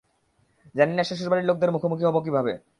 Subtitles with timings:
[0.75, 2.53] জানি না শ্বশুরবাড়ির লোকদের মুখোমুখি হব কীভাবে?